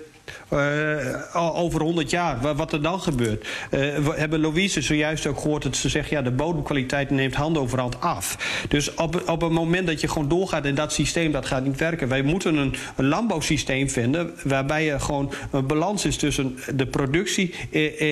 [0.54, 3.42] uh, uh, over 100 jaar, wat er dan gebeurt.
[3.42, 6.10] Uh, we hebben Louise zojuist ook gehoord dat ze zegt...
[6.10, 8.38] ja, de bodemkwaliteit neemt hand over hand af.
[8.70, 11.32] Dus op, op het moment dat je gewoon doorgaat in dat systeem...
[11.32, 12.08] dat gaat niet werken.
[12.08, 14.32] Wij moeten een, een landbouwsysteem vinden...
[14.44, 17.54] waarbij er gewoon een balans is tussen de productie...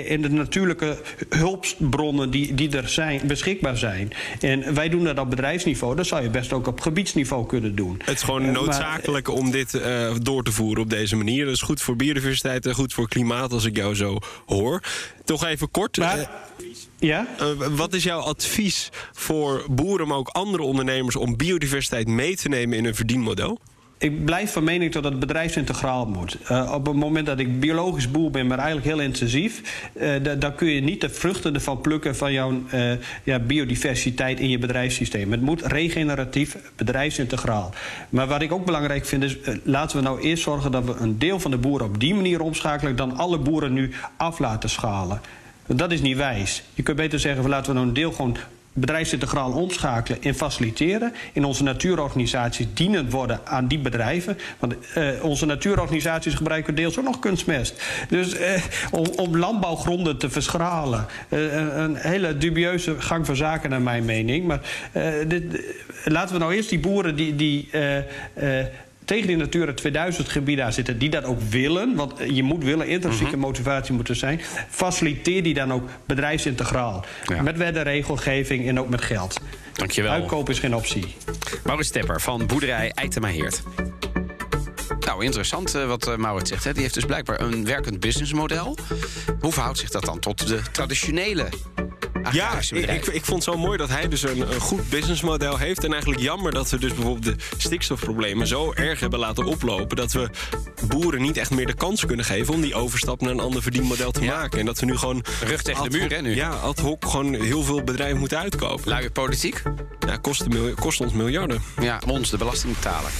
[0.07, 0.97] en de natuurlijke
[1.29, 4.11] hulpbronnen die, die er zijn, beschikbaar zijn.
[4.39, 5.95] En wij doen dat op bedrijfsniveau.
[5.95, 8.01] Dat zou je best ook op gebiedsniveau kunnen doen.
[8.05, 11.45] Het is gewoon noodzakelijk maar, om dit uh, door te voeren op deze manier.
[11.45, 14.83] Dat is goed voor biodiversiteit biodiversiteit en goed voor klimaat, als ik jou zo hoor.
[15.25, 15.97] Toch even kort.
[15.97, 16.25] Maar, uh,
[16.99, 17.27] ja?
[17.41, 22.49] Uh, wat is jouw advies voor boeren, maar ook andere ondernemers om biodiversiteit mee te
[22.49, 23.59] nemen in hun verdienmodel?
[23.99, 26.37] Ik blijf van mening dat het bedrijfsintegraal moet.
[26.51, 29.61] Uh, op het moment dat ik biologisch boer ben, maar eigenlijk heel intensief...
[29.93, 32.91] Uh, dan kun je niet de vruchten ervan plukken van jouw uh,
[33.23, 35.31] ja, biodiversiteit in je bedrijfssysteem.
[35.31, 37.73] Het moet regeneratief, bedrijfsintegraal.
[38.09, 40.71] Maar wat ik ook belangrijk vind is, laten we nou eerst zorgen...
[40.71, 42.95] dat we een deel van de boeren op die manier omschakelen...
[42.95, 45.21] dan alle boeren nu af laten schalen.
[45.65, 46.63] Dat is niet wijs.
[46.73, 48.37] Je kunt beter zeggen, laten we nou een deel gewoon
[48.73, 51.13] bedrijfsintegraal omschakelen en faciliteren.
[51.33, 54.37] In onze natuurorganisaties dienend worden aan die bedrijven.
[54.59, 57.83] Want uh, onze natuurorganisaties gebruiken deels ook nog kunstmest.
[58.09, 61.05] Dus uh, om, om, landbouwgronden te verschralen.
[61.29, 64.47] Uh, een hele dubieuze gang van zaken naar mijn mening.
[64.47, 64.61] Maar
[65.27, 65.43] dit,
[66.03, 67.35] laten we nou eerst die boeren die...
[67.35, 67.69] die
[69.09, 70.97] tegen die Natura 2000 gebieden aan zitten...
[70.97, 73.39] die dat ook willen, want je moet willen, intrinsieke -hmm.
[73.39, 74.41] motivatie moet er zijn...
[74.69, 77.05] faciliteer die dan ook bedrijfsintegraal.
[77.25, 77.41] Ja.
[77.41, 79.39] Met wettenregelgeving en ook met geld.
[79.73, 80.11] Dankjewel.
[80.11, 81.15] Uitkoop is geen optie.
[81.63, 83.63] Maurits Tepper van boerderij Eitemaheert.
[84.99, 86.63] Nou, interessant uh, wat uh, Maurits zegt.
[86.63, 86.73] Hè.
[86.73, 88.77] Die heeft dus blijkbaar een werkend businessmodel.
[89.39, 91.49] Hoe verhoudt zich dat dan tot de traditionele
[92.31, 95.57] ja, ik, ik, ik, vond het zo mooi dat hij dus een, een, goed businessmodel
[95.57, 95.83] heeft.
[95.83, 99.95] En eigenlijk jammer dat we dus bijvoorbeeld de stikstofproblemen zo erg hebben laten oplopen.
[99.95, 100.29] Dat we
[100.87, 104.11] boeren niet echt meer de kans kunnen geven om die overstap naar een ander verdienmodel
[104.11, 104.35] te ja.
[104.35, 104.59] maken.
[104.59, 105.23] En dat we nu gewoon.
[105.43, 106.21] Rug tegen de muur, hè?
[106.21, 106.35] Nu.
[106.35, 108.89] Ja, ad hoc gewoon heel veel bedrijven moeten uitkopen.
[108.89, 109.61] Luie politiek?
[110.07, 111.61] Ja, kost, kost ons miljarden.
[111.81, 113.11] Ja, ons, de belastingbetaler.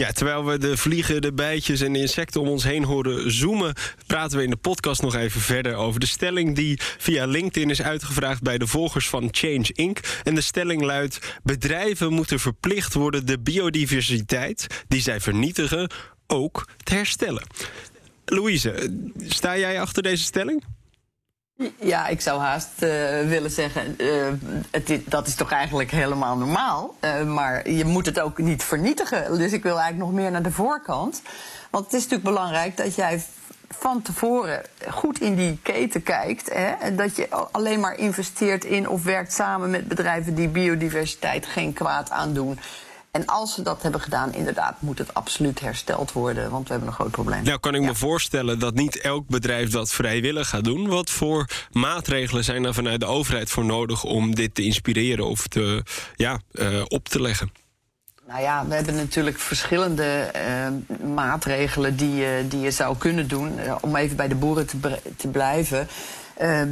[0.00, 3.74] Ja, terwijl we de vliegen, de bijtjes en de insecten om ons heen horen zoomen,
[4.06, 7.82] praten we in de podcast nog even verder over de stelling die via LinkedIn is
[7.82, 9.98] uitgevraagd bij de volgers van Change Inc.
[10.24, 15.90] En de stelling luidt: bedrijven moeten verplicht worden de biodiversiteit die zij vernietigen
[16.26, 17.42] ook te herstellen.
[18.24, 20.64] Louise, sta jij achter deze stelling?
[21.80, 22.88] Ja, ik zou haast uh,
[23.28, 23.96] willen zeggen,
[24.70, 26.94] het, dat is toch eigenlijk helemaal normaal.
[27.00, 29.38] Uh, maar je moet het ook niet vernietigen.
[29.38, 31.22] Dus ik wil eigenlijk nog meer naar de voorkant.
[31.70, 33.22] Want het is natuurlijk belangrijk dat jij
[33.68, 36.52] van tevoren goed in die keten kijkt.
[36.52, 41.46] Hè, en dat je alleen maar investeert in of werkt samen met bedrijven die biodiversiteit
[41.46, 42.58] geen kwaad aandoen.
[43.10, 46.50] En als ze dat hebben gedaan, inderdaad, moet het absoluut hersteld worden.
[46.50, 47.42] Want we hebben een groot probleem.
[47.42, 50.88] Nou, kan ik me voorstellen dat niet elk bedrijf dat vrijwillig gaat doen.
[50.88, 55.46] Wat voor maatregelen zijn er vanuit de overheid voor nodig om dit te inspireren of
[55.46, 55.82] te,
[56.16, 57.52] ja, uh, op te leggen?
[58.28, 63.58] Nou ja, we hebben natuurlijk verschillende uh, maatregelen die, uh, die je zou kunnen doen.
[63.58, 65.88] Uh, om even bij de boeren te, te blijven.
[66.42, 66.62] Uh,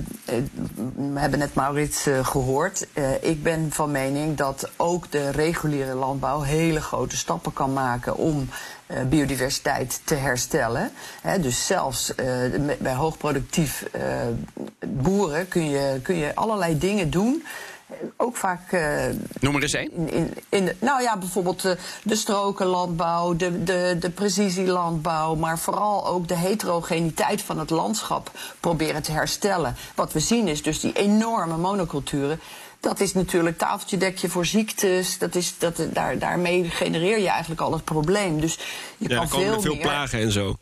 [0.97, 2.87] we hebben net Maurits uh, gehoord.
[2.95, 8.17] Uh, ik ben van mening dat ook de reguliere landbouw hele grote stappen kan maken
[8.17, 8.49] om
[9.09, 10.91] biodiversiteit te herstellen.
[11.21, 12.15] He, dus zelfs
[12.79, 13.85] bij hoogproductief
[14.87, 17.45] boeren kun je, kun je allerlei dingen doen
[18.17, 18.73] ook vaak.
[18.73, 19.05] Uh,
[19.41, 19.93] Noem er eens één.
[19.93, 21.73] In, in, in, nou ja, bijvoorbeeld uh,
[22.03, 29.03] de strokenlandbouw, de, de, de precisielandbouw, maar vooral ook de heterogeniteit van het landschap proberen
[29.03, 29.77] te herstellen.
[29.95, 32.41] Wat we zien is dus die enorme monoculturen.
[32.81, 35.19] Dat is natuurlijk tafeltje dekje voor ziektes.
[35.19, 38.41] Dat is, dat, daar, daarmee genereer je eigenlijk al het probleem.
[38.41, 38.59] Dus
[38.99, 39.83] je ja, kan veel, veel veel meer...
[39.83, 40.57] plagen en zo.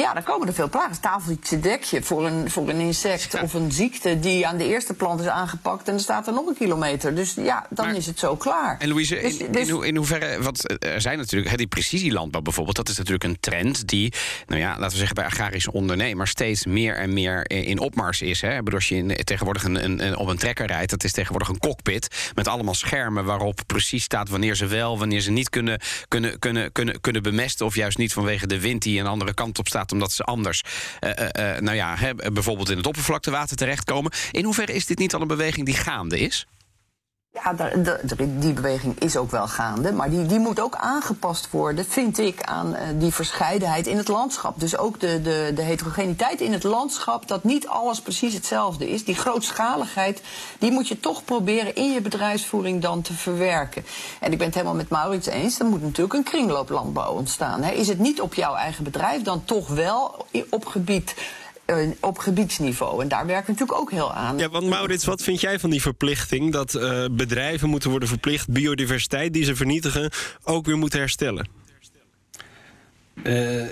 [0.00, 1.00] Ja, dan komen er veel plagen.
[1.00, 3.42] Tafeltje dekje voor een, voor een insect ja.
[3.42, 6.46] of een ziekte die aan de eerste plant is aangepakt en er staat er nog
[6.46, 7.14] een kilometer.
[7.14, 8.78] Dus ja, dan maar, is het zo klaar.
[8.78, 12.40] En Louise, dus, in, dus, in, in, hoeverre, want er zijn natuurlijk, hè, die precisielandbouw
[12.40, 14.12] bijvoorbeeld, dat is natuurlijk een trend die,
[14.46, 18.40] nou ja, laten we zeggen bij agrarische ondernemers steeds meer en meer in opmars is.
[18.40, 18.56] Hè.
[18.56, 21.48] Bedoel, als je in, tegenwoordig een, een, een, op een trekker rijdt, dat is tegenwoordig
[21.48, 25.80] een cockpit met allemaal schermen waarop precies staat wanneer ze wel, wanneer ze niet kunnen,
[26.08, 29.58] kunnen, kunnen, kunnen, kunnen bemesten of juist niet vanwege de wind die een andere kant
[29.58, 30.62] op staat omdat ze anders,
[31.00, 34.12] uh, uh, nou ja, hè, bijvoorbeeld in het oppervlaktewater terechtkomen.
[34.30, 36.46] In hoeverre is dit niet al een beweging die gaande is?
[37.44, 37.54] Ja,
[38.26, 39.92] die beweging is ook wel gaande.
[39.92, 44.08] Maar die, die moet ook aangepast worden, vind ik, aan eh, die verscheidenheid in het
[44.08, 44.60] landschap.
[44.60, 49.04] Dus ook de, de, de heterogeniteit in het landschap, dat niet alles precies hetzelfde is.
[49.04, 50.22] Die grootschaligheid,
[50.58, 53.84] die moet je toch proberen in je bedrijfsvoering dan te verwerken.
[54.20, 57.64] En ik ben het helemaal met Maurits eens, er moet natuurlijk een kringlooplandbouw ontstaan.
[57.64, 61.14] Is het niet op jouw eigen bedrijf, dan toch wel op gebied.
[62.00, 63.02] Op gebiedsniveau.
[63.02, 64.38] En daar werken we natuurlijk ook heel aan.
[64.38, 68.48] Ja, want Maurits, wat vind jij van die verplichting dat eh, bedrijven moeten worden verplicht
[68.48, 70.10] biodiversiteit die ze vernietigen
[70.44, 71.48] ook weer moeten herstellen?
[73.22, 73.64] Eh,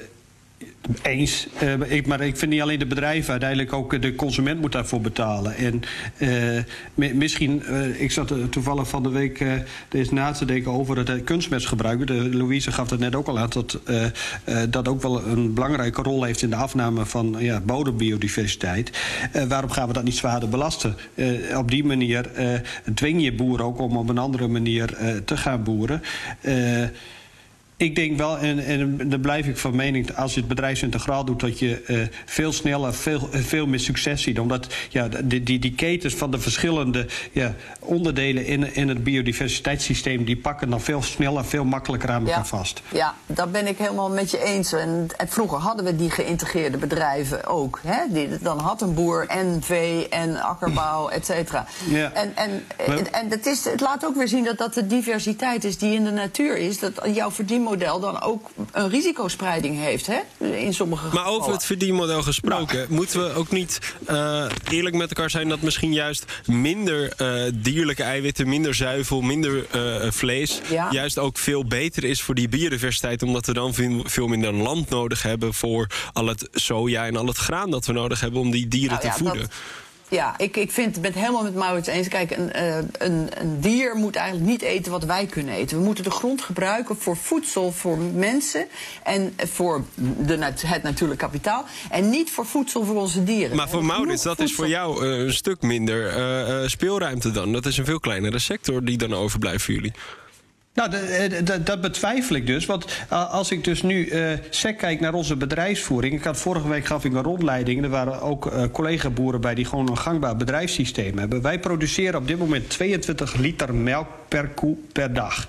[1.02, 1.46] eens.
[1.58, 5.00] Eh, ik, maar ik vind niet alleen de bedrijven, uiteindelijk ook de consument moet daarvoor
[5.00, 5.56] betalen.
[5.56, 5.82] En
[6.16, 6.62] eh,
[6.94, 9.52] mi- misschien, eh, ik zat toevallig van de week eh
[9.88, 12.06] deze na te denken over het kunstmestgebruik.
[12.06, 13.78] De, Louise gaf het net ook al aan dat
[14.70, 18.90] dat ook wel een belangrijke rol heeft in de afname van ja, bodembiodiversiteit.
[19.48, 20.96] Waarom gaan we dat niet zwaarder belasten?
[21.56, 22.30] Op die manier
[22.94, 26.02] dwing je boeren ook om op een andere manier te gaan boeren.
[27.84, 31.40] Ik denk wel, en, en daar blijf ik van mening, als je het bedrijfsintegraal doet,
[31.40, 34.38] dat je eh, veel sneller, veel, veel meer succes ziet.
[34.38, 40.24] Omdat ja, die, die, die ketens van de verschillende ja, onderdelen in, in het biodiversiteitssysteem,
[40.24, 42.82] die pakken dan veel sneller, veel makkelijker aan elkaar vast.
[42.92, 44.72] Ja, dat ben ik helemaal met je eens.
[44.72, 47.80] En, en vroeger hadden we die geïntegreerde bedrijven ook.
[47.86, 47.98] Hè?
[48.08, 51.66] Die, dan had een boer en vee en akkerbouw, et cetera.
[51.88, 52.12] Ja.
[52.12, 55.64] En, en, en, en het, is, het laat ook weer zien dat dat de diversiteit
[55.64, 56.78] is die in de natuur is.
[56.78, 60.18] Dat jouw verdienmodel dan ook een risicospreiding heeft, hè?
[60.46, 65.30] In sommige Maar over het verdienmodel gesproken, moeten we ook niet eh, eerlijk met elkaar
[65.30, 70.88] zijn dat misschien juist minder eh, dierlijke eiwitten, minder zuivel, minder eh, vlees, Ja.
[70.90, 74.88] juist ook veel beter is voor die biodiversiteit, omdat we dan veel, veel minder land
[74.90, 78.50] nodig hebben voor al het soja en al het graan dat we nodig hebben om
[78.50, 79.40] die dieren Nou te ja, voeden.
[79.40, 79.50] dat-
[80.08, 82.08] Ja, ik, ik vind, ben het helemaal met Maurits eens.
[82.08, 85.78] Kijk, een, eh, een, een dier moet eigenlijk niet eten wat wij kunnen eten.
[85.78, 88.66] We moeten de grond gebruiken voor voedsel voor mensen
[89.02, 91.64] en voor de, het natuurlijk kapitaal.
[91.90, 93.56] En niet voor voedsel voor onze dieren.
[93.56, 97.52] Maar voor Maurits, dat is voor jou eh, een stuk minder eh, speelruimte dan.
[97.52, 99.92] Dat is een veel kleinere sector die dan overblijft voor jullie.
[100.74, 101.30] Nou, eh,
[101.64, 102.66] dat- betwijfel ik dus.
[102.66, 106.14] Want eh, als ik dus nu eh sec kijk naar onze bedrijfsvoering.
[106.14, 107.82] Ik had vorige week gaf ik een rondleiding.
[107.82, 111.42] Er waren ook eh, collega-boeren bij die gewoon een gangbaar bedrijfssysteem hebben.
[111.42, 115.46] Wij produceren op dit moment 22 liter melk per koe per dag.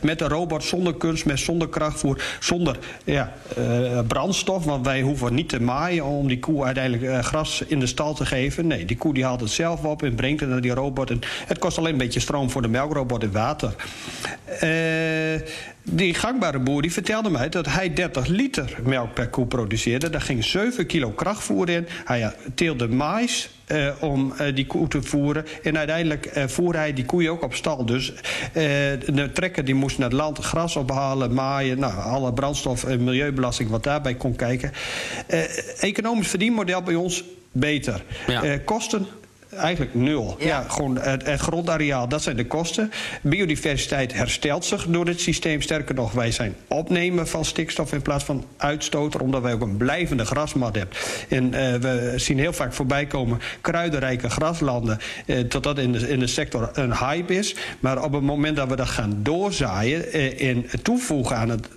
[0.00, 3.32] Met een robot zonder kunstmest, zonder krachtvoer, zonder ja,
[4.06, 4.64] brandstof.
[4.64, 8.26] Want wij hoeven niet te maaien om die koe uiteindelijk gras in de stal te
[8.26, 8.66] geven.
[8.66, 11.10] Nee, die koe die haalt het zelf op en brengt het naar die robot.
[11.10, 13.74] En het kost alleen een beetje stroom voor de melkrobot en water.
[14.60, 15.40] Eh,
[15.82, 20.10] die gangbare boer die vertelde mij dat hij 30 liter melk per koe produceerde.
[20.10, 21.86] Daar ging 7 kilo krachtvoer in.
[22.04, 25.44] Hij teelde mais eh, om eh, die koe te voeren.
[25.62, 27.86] En uiteindelijk voerde hij die koeien ook op stal.
[27.86, 28.12] Dus
[28.52, 31.78] de trekker die moest naar het land gras ophalen, maaien.
[31.78, 34.72] Nou, alle brandstof- en milieubelasting wat daarbij kon kijken.
[35.80, 38.04] Economisch verdienmodel bij ons beter.
[38.26, 38.58] Ja.
[38.58, 39.06] Kosten
[39.50, 40.36] Eigenlijk nul.
[40.38, 42.90] Ja, gewoon het, het grondareaal, dat zijn de kosten.
[43.22, 45.62] Biodiversiteit herstelt zich door dit systeem.
[45.62, 49.76] Sterker nog, wij zijn opnemen van stikstof in plaats van uitstoter, omdat wij ook een
[49.76, 50.96] blijvende grasmat hebben.
[51.28, 56.18] En eh, we zien heel vaak voorbij komen kruidenrijke graslanden, eh, totdat in de, in
[56.18, 57.54] de sector een hype is.
[57.80, 61.68] Maar op het moment dat we dat gaan doorzaaien eh, en toevoegen aan het,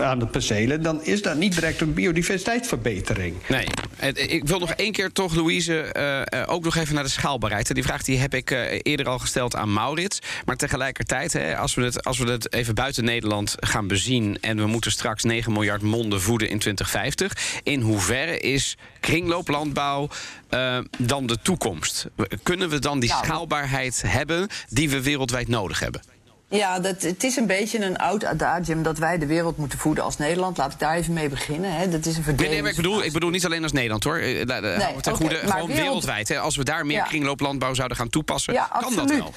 [0.00, 3.34] aan het percelen, dan is dat niet direct een biodiversiteitsverbetering.
[3.48, 3.66] Nee.
[4.14, 7.74] Ik wil nog één keer toch, Louise, eh, eh, ook nog even naar de schaalbaarheid.
[7.74, 10.18] Die vraag die heb ik eh, eerder al gesteld aan Maurits.
[10.44, 14.38] Maar tegelijkertijd, hè, als, we het, als we het even buiten Nederland gaan bezien...
[14.40, 17.60] en we moeten straks 9 miljard monden voeden in 2050...
[17.62, 20.08] in hoeverre is kringlooplandbouw
[20.48, 22.06] eh, dan de toekomst?
[22.42, 26.02] Kunnen we dan die Nou, schaalbaarheid hebben die we wereldwijd nodig hebben?
[26.50, 30.04] Ja, dat, het is een beetje een oud adagium dat wij de wereld moeten voeden
[30.04, 30.56] als Nederland.
[30.56, 31.72] Laat ik daar even mee beginnen.
[31.76, 31.88] Hè.
[31.88, 34.16] Dat is een Nee, nee, maar ik bedoel, ik bedoel niet alleen als Nederland hoor.
[34.16, 36.28] Eh, houden we ten goede, gewoon wereld- wereldwijd.
[36.28, 36.38] Hè.
[36.38, 37.02] Als we daar meer Ja.
[37.04, 39.08] kringlooplandbouw zouden gaan toepassen, Ja, kan absoluut.
[39.08, 39.32] dat wel.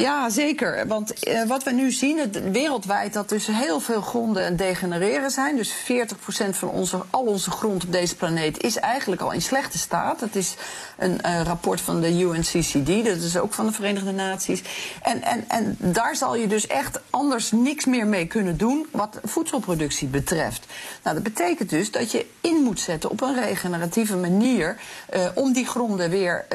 [0.00, 0.86] Ja, zeker.
[0.86, 5.56] Want eh, wat we nu zien, het, wereldwijd, dat dus heel veel gronden degenereren zijn.
[5.56, 9.78] Dus 40% van onze, al onze grond op deze planeet is eigenlijk al in slechte
[9.78, 10.20] staat.
[10.20, 10.54] Dat is
[10.98, 14.62] een eh, rapport van de UNCCD, dat is ook van de Verenigde Naties.
[15.02, 19.18] En, en, en daar zal je dus echt anders niks meer mee kunnen doen wat
[19.24, 20.66] voedselproductie betreft.
[21.02, 24.76] Nou, dat betekent dus dat je in moet zetten op een regeneratieve manier
[25.08, 26.46] eh, om die gronden weer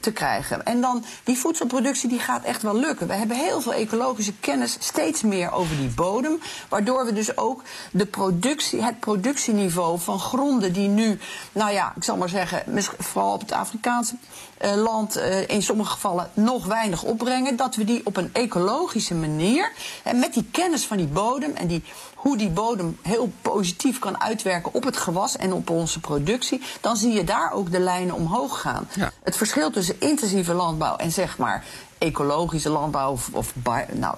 [0.00, 0.64] te krijgen.
[0.64, 2.85] En dan, die voedselproductie die gaat echt wel lukken.
[2.94, 6.40] We hebben heel veel ecologische kennis, steeds meer over die bodem.
[6.68, 11.18] Waardoor we dus ook de productie, het productieniveau van gronden die nu,
[11.52, 14.16] nou ja, ik zal maar zeggen, vooral op het Afrikaanse
[14.56, 17.56] eh, land eh, in sommige gevallen nog weinig opbrengen.
[17.56, 21.66] Dat we die op een ecologische manier, en met die kennis van die bodem en
[21.66, 21.82] die,
[22.14, 26.96] hoe die bodem heel positief kan uitwerken op het gewas en op onze productie, dan
[26.96, 28.88] zie je daar ook de lijnen omhoog gaan.
[28.94, 29.12] Ja.
[29.22, 31.64] Het verschil tussen intensieve landbouw en zeg maar
[31.98, 33.52] ecologische landbouw of,
[33.92, 34.16] nou,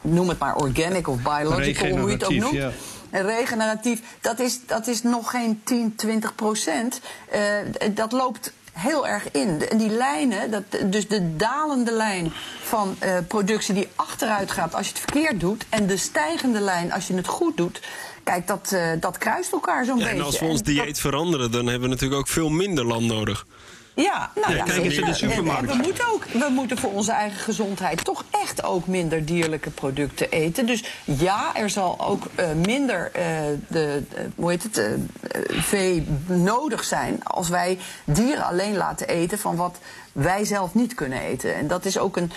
[0.00, 2.54] noem het maar organic of biological, hoe je het ook noemt.
[2.54, 2.70] ja.
[3.10, 7.00] En regeneratief, dat is, dat is nog geen 10, 20 procent.
[7.30, 7.40] Eh,
[7.94, 9.68] dat loopt heel erg in.
[9.68, 14.86] En die lijnen, dat, dus de dalende lijn van eh, productie die achteruit gaat als
[14.86, 15.64] je het verkeerd doet...
[15.68, 17.80] en de stijgende lijn als je het goed doet...
[18.24, 20.18] Kijk, dat, eh, dat kruist elkaar zo'n Ja, beetje.
[20.18, 23.46] en als we ons dieet veranderen, dan hebben we natuurlijk ook veel minder land nodig.
[23.96, 25.00] Ja, nou Ja, kijk eens zeker.
[25.00, 25.70] in de supermarkt.
[25.70, 30.30] We moeten ook we moeten voor onze eigen gezondheid toch echt ook minder dierlijke producten
[30.30, 30.66] eten.
[30.66, 33.24] Dus ja, er zal ook eh, minder eh,
[33.68, 34.02] de,
[34.34, 34.86] hoe heet het, eh,
[35.48, 39.78] vee nodig zijn als wij dieren alleen laten eten van wat
[40.12, 41.54] wij zelf niet kunnen eten.
[41.54, 42.32] En dat is ook een,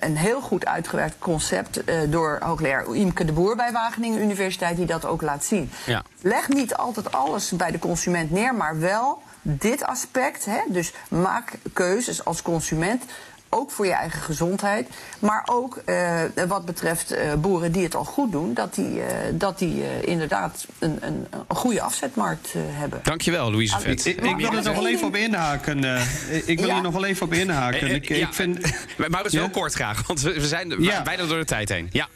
[0.00, 5.04] een heel goed uitgewerkt concept door hoogleraar Imke de Boer bij Wageningen Universiteit, die dat
[5.04, 5.70] ook laat zien.
[5.86, 6.02] Ja.
[6.20, 10.44] Leg niet altijd alles bij de consument neer, maar wel dit aspect.
[10.44, 10.58] Hè?
[10.68, 13.02] Dus maak keuzes als consument.
[13.50, 14.88] Ook voor je eigen gezondheid.
[15.18, 18.54] Maar ook eh, wat betreft eh, boeren die het al goed doen.
[18.54, 23.00] Dat die, eh, dat die eh, inderdaad een, een, een goede afzetmarkt eh, hebben.
[23.02, 24.06] Dankjewel, Louise Ah, Vet.
[24.06, 25.84] Ik, ik wil er nog wel even op inhaken.
[25.84, 26.02] eh,
[26.48, 26.74] ik wil Ja.
[26.74, 27.94] hier nog wel even op inhaken.
[27.94, 28.58] Ik, ja, ik vind,
[28.98, 29.40] Maar Maurits, Ja?
[29.40, 31.02] wel kort graag, want we we zijn Ja.
[31.02, 31.88] bijna door de tijd heen.
[31.92, 32.08] Ja.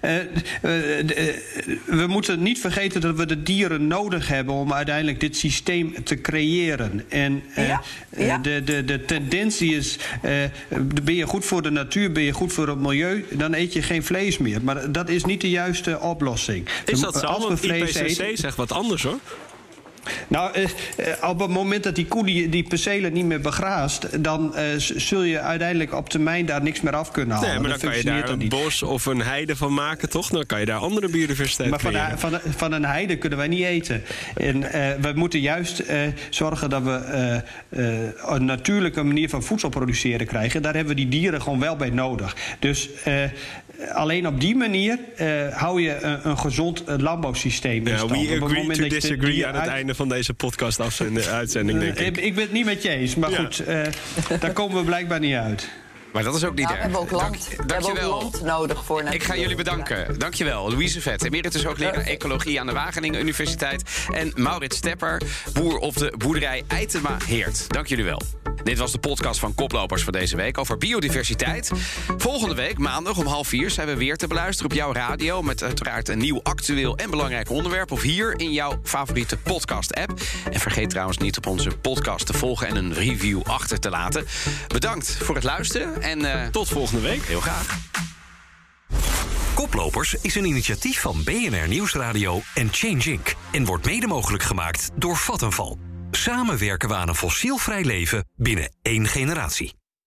[0.00, 0.18] Eh,
[0.62, 1.34] eh, eh,
[1.84, 6.20] we moeten niet vergeten dat we de dieren nodig hebben om uiteindelijk dit systeem te
[6.20, 7.04] creëren.
[7.08, 7.82] En eh, Ja,
[8.16, 8.38] ja.
[8.38, 10.32] De, de, de tendentie is: eh,
[11.02, 13.82] ben je goed voor de natuur, ben je goed voor het milieu, dan eet je
[13.82, 14.62] geen vlees meer.
[14.62, 16.68] Maar dat is niet de juiste oplossing.
[16.84, 17.26] Is dat zo?
[17.26, 19.18] Als we vlees IPCC eten, zegt wat anders hoor.
[20.28, 20.62] Nou, eh,
[20.96, 24.22] eh, op het moment dat die koe die, die percelen niet meer begraast...
[24.24, 27.50] dan eh, zul je uiteindelijk op termijn daar niks meer af kunnen halen.
[27.50, 30.28] Nee, maar dan kan je daar een bos of een heide van maken, toch?
[30.28, 33.64] Dan kan je daar andere biodiversiteit Maar van, van, van een heide kunnen wij niet
[33.64, 34.02] eten.
[34.36, 35.98] En eh, we moeten juist eh,
[36.30, 40.62] zorgen dat we eh, eh, een natuurlijke manier van voedsel produceren krijgen.
[40.62, 42.36] Daar hebben we die dieren gewoon wel bij nodig.
[42.58, 43.14] Dus eh,
[43.92, 48.12] alleen op die manier eh, hou je een, een gezond landbouwsysteem in Ja, stand.
[48.12, 50.80] Op we agree to disagree aan het uit- einde van deze podcast
[51.28, 52.16] uitzending, denk Eh, ik.
[52.16, 53.82] ik ben het niet met je eens, maar goed, eh,
[54.40, 55.68] daar komen we blijkbaar niet uit.
[56.12, 56.82] Maar dat is ook niet we erg.
[56.82, 60.18] hebben ook land, Dank- we hebben ook land nodig voor Ik ga jullie bedanken.
[60.18, 63.82] Dankjewel, Louise Vet, emeritus hoogleraar ecologie aan de Wageningen Universiteit.
[64.12, 65.22] En Maurits Stepper,
[65.52, 67.64] boer op de boerderij Eitema Heert.
[67.68, 68.22] Dank jullie wel.
[68.62, 71.70] Dit was de podcast van Koplopers voor deze week over biodiversiteit.
[72.16, 75.42] Volgende week, maandag om half vier, zijn we weer te beluisteren op jouw radio.
[75.42, 77.90] Met uiteraard een nieuw actueel en belangrijk onderwerp.
[77.92, 80.12] Of hier in jouw favoriete podcast-app.
[80.50, 84.24] En vergeet trouwens niet op onze podcast te volgen en een review achter te laten.
[84.68, 87.24] Bedankt voor het luisteren en eh, Tot volgende week.
[87.26, 87.80] heel graag.
[89.54, 93.34] Koplopers is een initiatief van BNR Nieuwsradio en Change Inc.
[93.52, 95.78] en wordt mede mogelijk gemaakt door Vattenval.
[96.10, 99.81] Samen werken we aan een fossielvrij leven binnen één generatie.